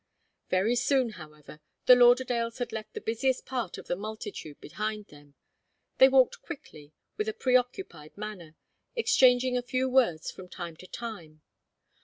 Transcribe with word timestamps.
Very 0.49 0.75
soon, 0.75 1.09
however, 1.09 1.59
the 1.85 1.93
Lauderdales 1.93 2.57
had 2.57 2.71
left 2.71 2.95
the 2.95 2.99
busiest 3.01 3.45
part 3.45 3.77
of 3.77 3.85
the 3.85 3.95
multitude 3.95 4.59
behind 4.59 5.05
them. 5.09 5.35
They 5.99 6.09
walked 6.09 6.41
quickly, 6.41 6.91
with 7.17 7.29
a 7.29 7.33
preoccupied 7.33 8.17
manner, 8.17 8.55
exchanging 8.95 9.55
a 9.57 9.61
few 9.61 9.87
words 9.87 10.31
from 10.31 10.49
time 10.49 10.75
to 10.77 10.87
time. 10.87 11.43